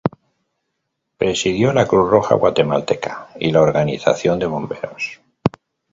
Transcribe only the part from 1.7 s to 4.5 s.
la Cruz Roja Guatemalteca y la Organización de